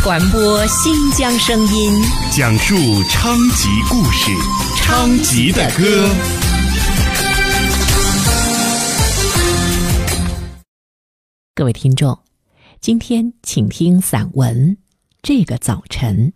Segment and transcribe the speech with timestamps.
[0.00, 1.92] 传播新疆声音，
[2.30, 2.76] 讲述
[3.10, 4.30] 昌吉故事，
[4.76, 6.08] 昌吉的歌。
[11.52, 12.16] 各位听众，
[12.80, 14.70] 今天请听散文
[15.20, 16.28] 《这个早晨》，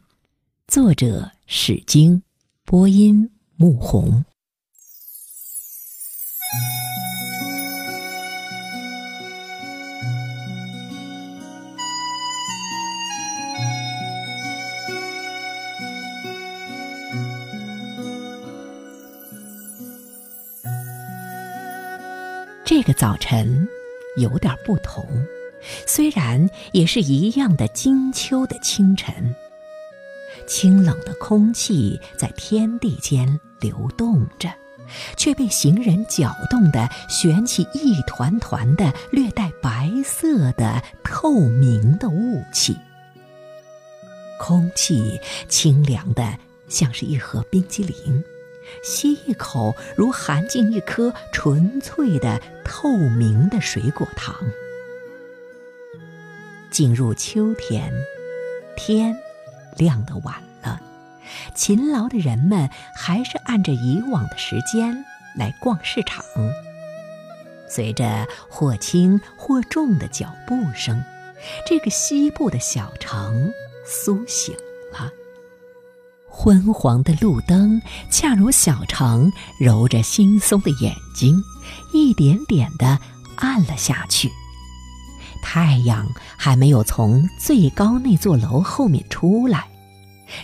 [0.66, 2.20] 作者史晶，
[2.64, 4.24] 播音穆红。
[22.64, 23.68] 这个早晨
[24.16, 25.04] 有点不同，
[25.86, 29.34] 虽然也是一样的金秋的清晨。
[30.46, 34.48] 清冷的空气在天地间流动着，
[35.16, 42.76] 却被行人搅动的旋起一团团的略带白色的透明的雾气。
[44.38, 48.24] 空气清凉的像是一盒冰激凌。
[48.82, 54.34] 吸一口，如含进一颗纯粹的透明的水果糖。
[56.70, 57.92] 进入秋天，
[58.76, 59.16] 天
[59.76, 60.80] 亮得晚了，
[61.54, 65.04] 勤劳的人们还是按着以往的时间
[65.36, 66.24] 来逛市场。
[67.68, 71.02] 随着或轻或重的脚步声，
[71.66, 73.52] 这个西部的小城
[73.86, 74.54] 苏醒
[74.92, 75.10] 了。
[76.34, 77.80] 昏黄的路灯
[78.10, 79.30] 恰如小城
[79.60, 81.40] 揉着惺忪的眼睛，
[81.92, 82.98] 一点点地
[83.36, 84.30] 暗了下去。
[85.42, 86.08] 太阳
[86.38, 89.68] 还没有从最高那座楼后面出来。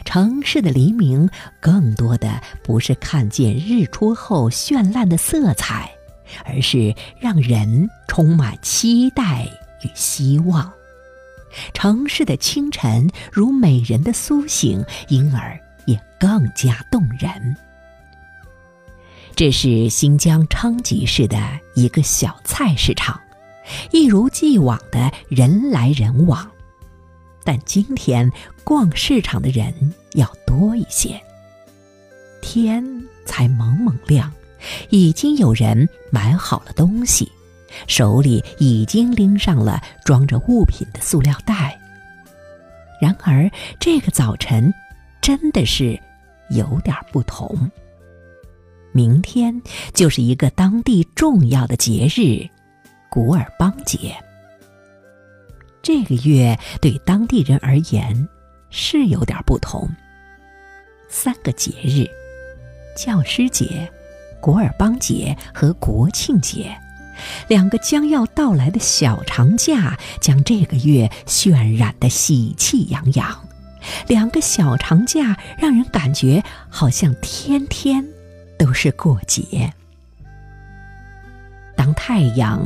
[0.05, 5.91] 城市的黎明，更多的不是看见日出后绚烂的色彩，
[6.45, 9.49] 而是让人充满期待
[9.83, 10.71] 与希望。
[11.73, 15.59] 城市的清晨如美人的苏醒，因而。
[15.89, 17.57] 也更加动人。
[19.35, 21.39] 这是新疆昌吉市的
[21.75, 23.19] 一个小菜市场，
[23.91, 26.47] 一如既往的人来人往，
[27.43, 28.31] 但今天
[28.65, 31.19] 逛市场的人要多一些。
[32.43, 32.85] 天
[33.25, 34.31] 才蒙蒙亮，
[34.91, 37.31] 已经有人买好了东西，
[37.87, 41.81] 手里已经拎上了装着物品的塑料袋。
[43.01, 44.71] 然而这个早晨。
[45.29, 46.01] 真的是
[46.49, 47.71] 有点不同。
[48.93, 49.61] 明天
[49.93, 52.49] 就是一个当地重要的节日——
[53.13, 54.17] 古尔邦节。
[55.83, 58.27] 这个月对当地人而言
[58.71, 59.87] 是有点不同。
[61.11, 62.09] 三个节日：
[62.97, 63.87] 教师节、
[64.41, 66.75] 古尔邦节和国庆节，
[67.49, 73.48] 两个将要到来的小长假，将这个月渲染的喜气洋洋。
[74.07, 78.07] 两个小长假让人感觉好像天天
[78.59, 79.73] 都是过节。
[81.77, 82.61] 当太阳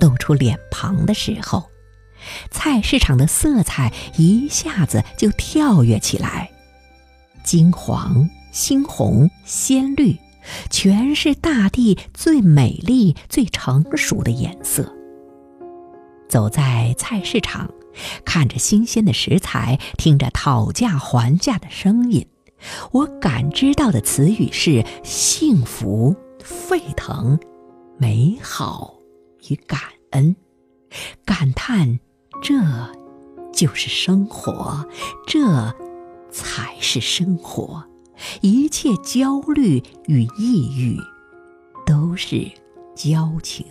[0.00, 1.70] 露出脸庞的时候，
[2.50, 6.50] 菜市场的色彩一下子就跳跃起来，
[7.44, 10.18] 金黄、猩红、鲜绿，
[10.70, 14.92] 全是大地最美丽、最成熟的颜色。
[16.28, 17.70] 走在菜市场。
[18.24, 22.26] 看着新鲜的食材，听着讨价还价的声音，
[22.92, 27.38] 我感知到的词语是幸福、沸腾、
[27.98, 28.94] 美好
[29.48, 30.36] 与感恩，
[31.24, 32.00] 感叹
[32.42, 32.54] 这
[33.52, 34.86] 就是生活，
[35.26, 35.74] 这
[36.30, 37.84] 才是生活，
[38.40, 40.96] 一切焦虑与抑郁
[41.86, 42.50] 都是
[42.94, 43.66] 交情。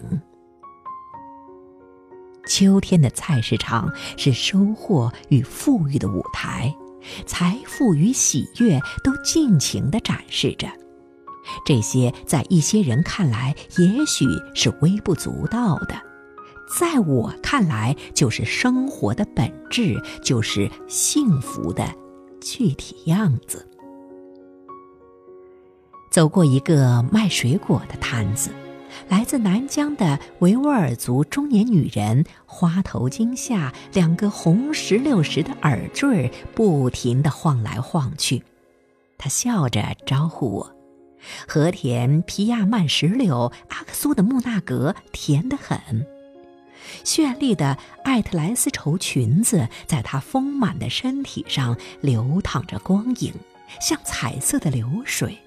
[2.48, 6.74] 秋天的菜市场是收获与富裕的舞台，
[7.26, 10.68] 财富与喜悦都尽情地展示着。
[11.66, 15.96] 这些在一些人看来也许是微不足道的，
[16.78, 21.86] 在我看来就是生活的本质，就是幸福的
[22.42, 23.66] 具体样子。
[26.12, 28.50] 走过一个卖水果的摊子。
[29.10, 38.44] 来自南疆的维吾尔族中年女人，花头巾下两个红石榴石的耳坠不停地晃来晃去。
[39.18, 40.76] 她笑着招呼我
[41.48, 46.06] ：“和田皮亚曼石榴，阿克苏的木纳格，甜得很。”
[47.04, 53.34] 绚丽的艾特莱丝绸裙子在她丰满的身体上流淌着光影，
[53.82, 55.38] 像彩色的流水。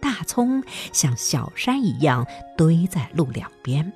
[0.00, 0.62] 大葱
[0.92, 2.26] 像小山一样
[2.56, 3.92] 堆在路两边。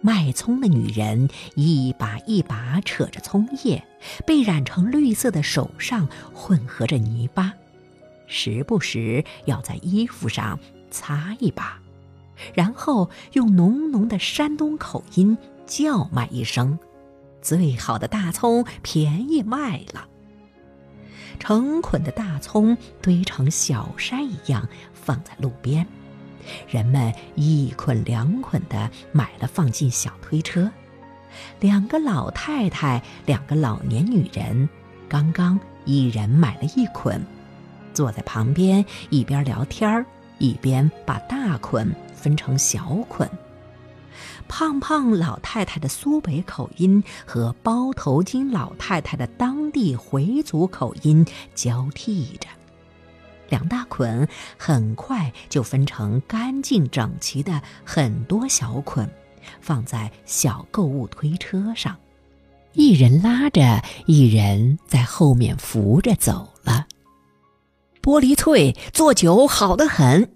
[0.00, 3.82] 卖葱的女人一把一把扯着葱叶，
[4.26, 7.54] 被染成绿色的手上混合着泥巴，
[8.26, 10.58] 时不时要在衣服上
[10.90, 11.78] 擦一把，
[12.52, 16.78] 然后用浓浓的山东口音叫卖一声
[17.40, 20.08] ：“最好的大葱便宜卖了。”
[21.38, 25.86] 成捆的大葱堆成小山一样放在路边。
[26.68, 30.70] 人们一捆两捆的买了，放进小推车。
[31.58, 34.68] 两个老太太，两个老年女人，
[35.08, 37.24] 刚刚一人买了一捆，
[37.92, 40.04] 坐在旁边一边聊天儿，
[40.38, 43.28] 一边把大捆分成小捆。
[44.48, 52.48] 胖胖老太太的苏北口音和包头巾老太太的当地回族口音交替着。
[53.48, 54.26] 两大捆
[54.56, 59.08] 很快就分成干净整齐的很多小捆，
[59.60, 61.94] 放在小购物推车上，
[62.72, 66.86] 一人拉着，一人在后面扶着走了。
[68.02, 70.30] 玻璃脆，做酒好得很。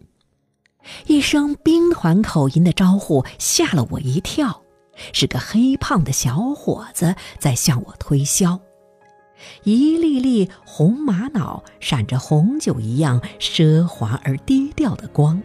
[1.07, 4.63] 一声兵团口音的招呼吓了我一跳，
[5.13, 8.61] 是个黑胖的小伙子在向我推销。
[9.63, 15.41] 一粒粒红玛瑙闪着红酒一样奢华而低调的光，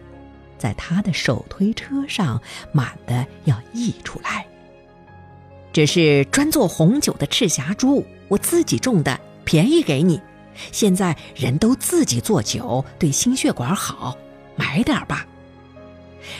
[0.58, 2.40] 在他的手推车上
[2.72, 4.46] 满的要溢出来。
[5.72, 10.20] 这是专做红酒的赤霞珠，我自己种的，便宜给你。
[10.72, 14.16] 现在人都自己做酒，对心血管好，
[14.56, 15.26] 买点吧。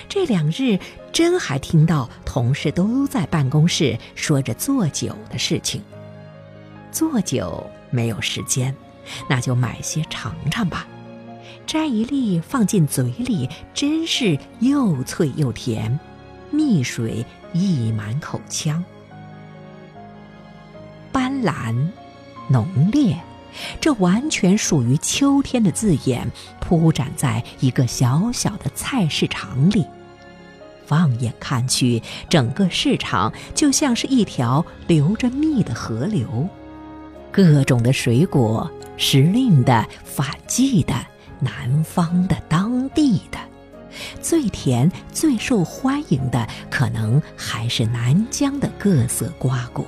[0.08, 0.78] 这两日
[1.12, 5.82] 真还听到同事都在办公室说着做酒的事情。
[6.90, 8.74] 做酒没有时间，
[9.28, 10.86] 那就买些尝尝吧。
[11.66, 15.98] 摘一粒放进嘴里，真是又脆又甜，
[16.50, 18.82] 蜜水溢满口腔。
[21.10, 21.74] 斑斓、
[22.48, 23.16] 浓烈，
[23.80, 26.30] 这完全属于秋天的字眼，
[26.60, 29.84] 铺展在一个小小的菜市场里。
[30.86, 36.48] 放眼看去，整个市场就像是一条流着蜜的河流。
[37.32, 40.94] 各种的水果，时令的、反季的、
[41.40, 43.38] 南方的、当地的，
[44.20, 49.84] 最甜、最受欢迎的，可能还是南疆的各色瓜果。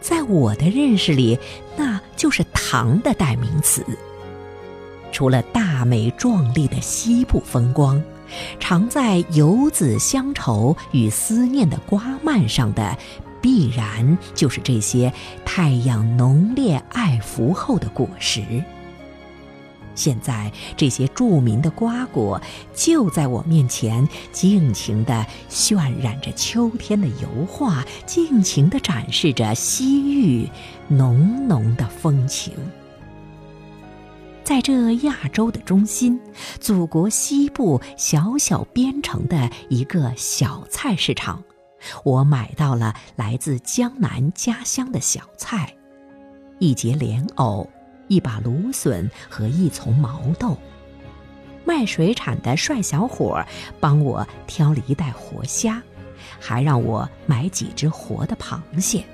[0.00, 1.38] 在我的认识里，
[1.76, 3.84] 那就是糖的代名词。
[5.12, 8.02] 除了大美壮丽的西部风光，
[8.58, 12.96] 常在游子乡愁与思念的瓜蔓上的。
[13.42, 15.10] 必然就是这些
[15.46, 18.42] 太阳浓烈爱福后的果实。
[19.94, 22.40] 现在这些著名的瓜果
[22.74, 30.48] 就在我面前，尽情地渲染着秋天的油画，尽情地展示着西域
[30.88, 32.52] 浓浓的风情。
[34.42, 36.18] 在这亚洲的中心，
[36.58, 41.42] 祖国西部小小边城的一个小菜市场。
[42.04, 45.72] 我买到了来自江南家乡的小菜，
[46.58, 47.68] 一节莲藕，
[48.10, 50.58] 一把芦笋和一丛毛豆。
[51.64, 53.42] 卖水产的帅小伙
[53.78, 55.80] 帮我挑了一袋活虾，
[56.40, 59.04] 还让我买几只活的螃蟹。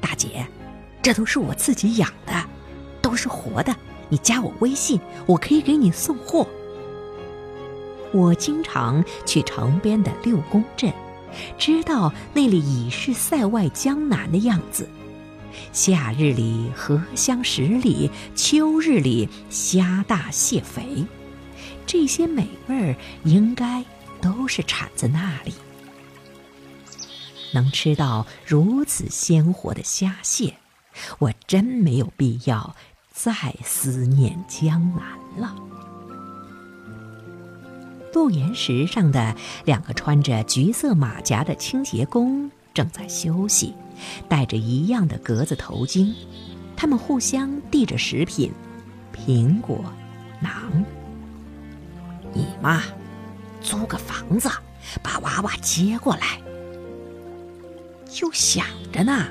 [0.00, 0.46] 大姐，
[1.02, 2.32] 这都是我自己养的，
[3.02, 3.74] 都是活的。
[4.08, 6.46] 你加我微信，我可以给你送货。
[8.12, 10.92] 我经常去城边的六宫镇。
[11.58, 14.86] 知道那里已是塞外江南的样子，
[15.72, 21.04] 夏日里荷香十里，秋日里虾大蟹肥，
[21.86, 23.84] 这些美味儿应该
[24.20, 25.54] 都是产自那里。
[27.54, 30.54] 能吃到如此鲜活的虾蟹，
[31.18, 32.74] 我真没有必要
[33.12, 33.32] 再
[33.62, 35.54] 思念江南了。
[38.14, 43.74] 路岩石上的两个穿着橘色马甲的清洁工正在休息，
[44.28, 46.12] 戴着一样的格子头巾。
[46.76, 48.52] 他们互相递着食品：
[49.14, 49.84] 苹果、
[50.42, 50.84] 馕。
[52.32, 52.82] 你妈，
[53.60, 54.50] 租个房子，
[55.02, 56.40] 把娃娃接过来。
[58.08, 59.26] 就想着呢，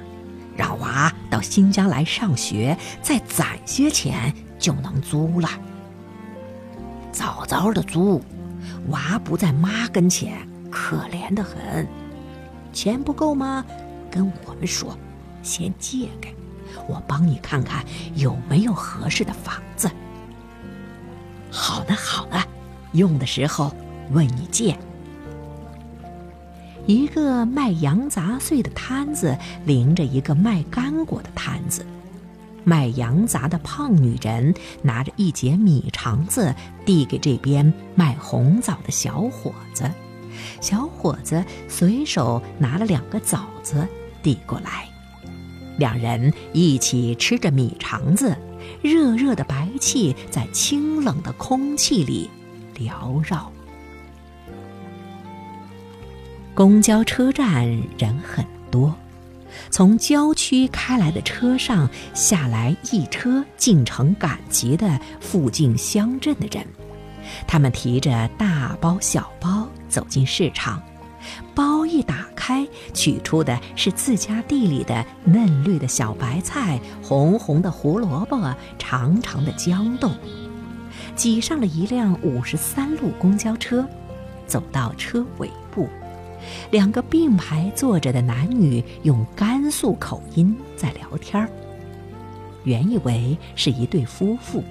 [0.56, 5.50] 让娃到新疆来上学，再攒些钱就能租了。
[7.12, 8.22] 早早的租。
[8.88, 11.88] 娃不在妈跟前，可怜的很。
[12.72, 13.66] 钱不够吗？
[14.12, 14.98] 跟我们说，
[15.42, 16.36] 先借给，
[16.88, 17.84] 我帮你看看
[18.16, 19.90] 有没有合适的房子。
[21.50, 22.44] 好的好的，
[22.92, 23.74] 用的时候
[24.12, 24.78] 问你借。
[26.88, 31.86] 一个卖羊杂碎的摊子临着一个卖干果的摊子。
[32.64, 34.54] 卖羊杂的胖女人
[34.84, 36.54] 拿着一截米肠子
[36.86, 39.90] 递给这边卖红枣的小伙子，
[40.60, 43.88] 小伙子随手拿了两个枣子
[44.22, 44.88] 递过来，
[45.78, 48.38] 两人一起吃着米肠子，
[48.82, 52.30] 热热的白气在清冷的空气里
[52.76, 53.52] 缭绕。
[56.54, 57.66] 公交车站
[57.98, 58.96] 人很多。
[59.70, 66.66] 从郊区开来的车上下来一车进城赶集的附近乡镇的人，
[67.46, 70.82] 他们提着大包小包走进市场，
[71.54, 80.10] 包一打开，取出的是自家地里的嫩绿的小白菜、红红的胡萝卜、长长的豇豆，
[81.16, 83.88] 挤上了一辆五十三路公交车，
[84.48, 85.88] 走到车尾部。
[86.72, 91.48] 两个并排坐着的男女用甘肃口音在聊天。
[92.64, 94.64] 原以为是一对夫妇，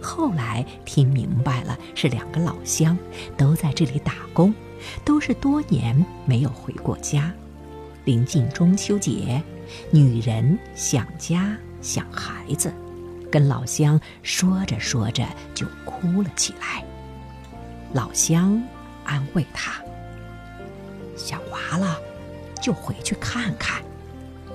[0.00, 2.96] 后来听明白了是两个老乡，
[3.36, 4.54] 都在这里打工，
[5.04, 7.32] 都是多年没有回过家。
[8.04, 9.42] 临近中秋节，
[9.90, 12.72] 女人想家想孩子，
[13.30, 15.24] 跟老乡说着说着
[15.54, 16.84] 就哭了起来。
[17.92, 18.60] 老乡
[19.04, 19.80] 安慰她。
[21.16, 21.96] 想娃了，
[22.60, 23.82] 就回去看看。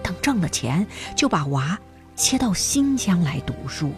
[0.04, 1.80] 等挣了钱，就把娃
[2.16, 3.94] 接到新疆来读书。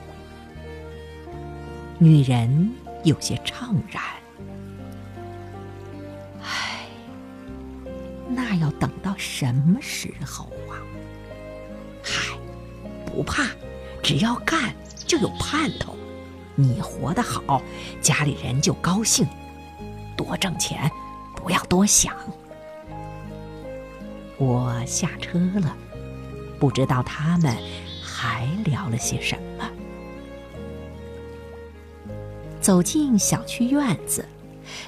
[1.98, 2.72] 女人
[3.04, 4.19] 有些怅然。
[8.30, 10.78] 那要等到什么时候啊？
[12.04, 12.38] 嗨，
[13.06, 13.48] 不怕，
[14.04, 14.74] 只要干
[15.06, 15.96] 就有盼头。
[16.56, 17.62] 你活得好，
[18.02, 19.28] 家里人就高兴。
[20.16, 20.90] 多挣钱，
[21.36, 22.14] 不要多想。
[24.38, 25.76] 我下车了，
[26.60, 27.56] 不知道他们
[28.04, 29.70] 还聊了些什么。
[32.62, 34.28] 走进小区院子，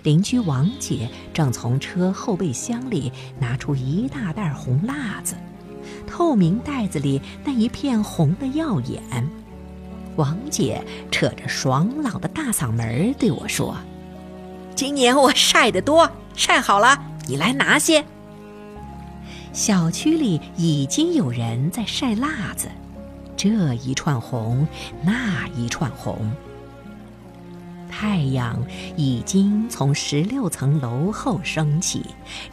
[0.04, 5.36] 邻居王姐正从车后备箱里拿出一大袋红辣子，
[6.08, 9.02] 透明袋子里那一片红的耀眼。
[10.18, 13.78] 王姐扯着爽朗的大嗓门对我说
[14.76, 18.04] ：“今年我晒得多，晒好了你来拿些。”
[19.54, 22.70] 小区里已经有人在晒辣子，
[23.38, 24.68] 这一串红，
[25.04, 26.32] 那一串红。
[28.01, 28.60] 太阳
[28.98, 32.03] 已经从十六层楼后升起，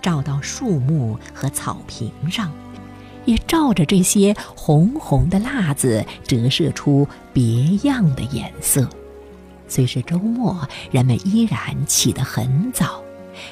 [0.02, 2.52] 照到树木和草坪上，
[3.24, 8.86] 也照着这些红红的辣子折射出别样的颜色。
[9.68, 13.02] 虽是周末，人们依然起得很早。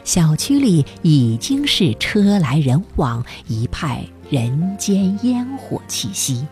[0.05, 6.47] 小区里已经是车来人往，一派人间烟火气息。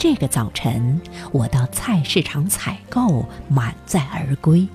[0.00, 0.98] 这个早晨，
[1.30, 4.66] 我到菜市场采购，满载而归。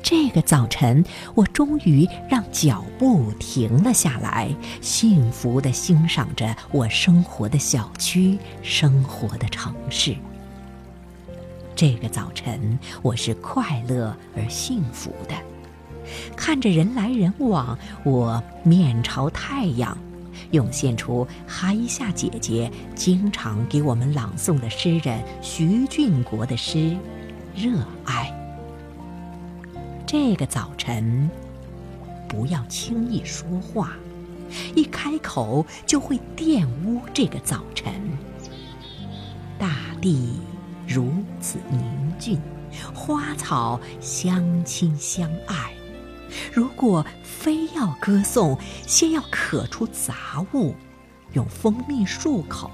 [0.00, 4.48] 这个早晨，我终于让脚步停了下来，
[4.80, 10.14] 幸福地欣赏着我生活的小区、生活的城市。
[11.74, 15.34] 这个早晨，我是快乐而幸福的。
[16.36, 19.98] 看着人来人往，我面朝太阳，
[20.54, 26.78] 涌现出哈一夏姐姐经常给我们朗诵的诗人徐俊国的诗
[27.56, 28.32] 《热爱》。
[30.06, 31.28] 这个早晨，
[32.28, 33.94] 不要轻易说话，
[34.76, 37.92] 一开口就会玷污这个早晨。
[39.58, 40.38] 大地
[40.86, 41.82] 如此宁
[42.16, 42.40] 静，
[42.94, 45.73] 花草相亲相爱。
[46.54, 48.56] 如果非要歌颂，
[48.86, 50.72] 先要可出杂物，
[51.32, 52.70] 用蜂蜜漱口，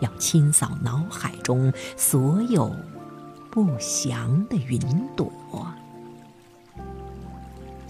[0.00, 2.72] 要清扫脑海中所有
[3.50, 4.78] 不祥的云
[5.16, 5.28] 朵。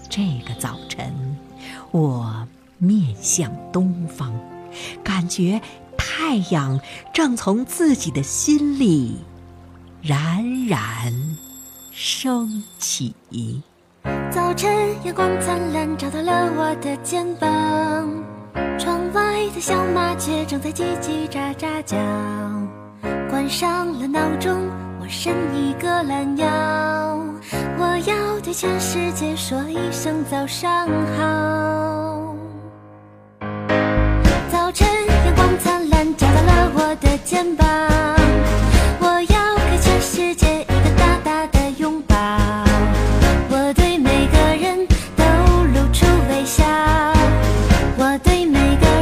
[0.09, 1.37] 这个早晨，
[1.91, 2.47] 我
[2.79, 4.33] 面向东方，
[5.03, 5.61] 感觉
[5.99, 6.81] 太阳
[7.13, 9.19] 正从自己的心里
[10.01, 11.37] 冉冉
[11.91, 13.13] 升起。
[14.31, 14.71] 早晨，
[15.03, 17.49] 阳光灿烂，照到了我的肩膀。
[18.77, 19.21] 窗外
[19.53, 21.97] 的小麻雀正在叽叽喳喳叫。
[23.29, 24.67] 关上了闹钟，
[24.99, 26.47] 我伸一个懒腰。
[27.77, 30.87] 我要对全世界说一声早上
[31.17, 32.35] 好。
[34.51, 34.87] 早晨，
[35.25, 37.88] 阳光灿烂，照到了我的肩膀。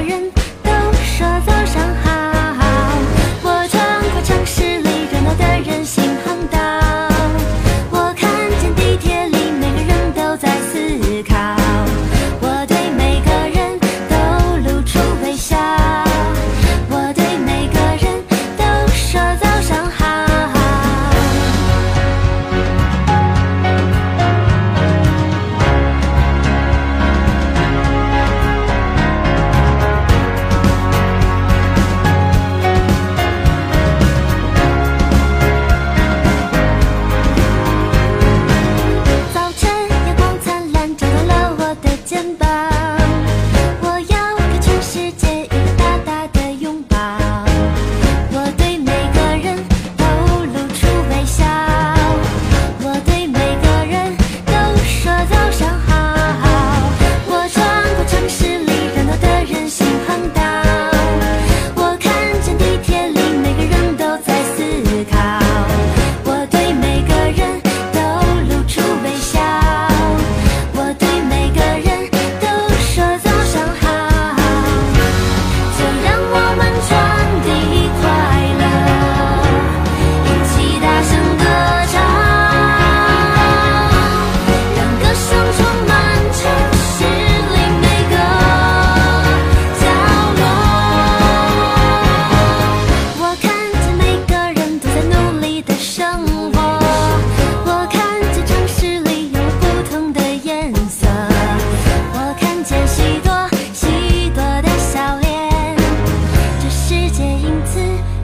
[0.07, 0.37] 人。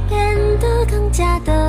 [0.09, 1.62] 变得更加的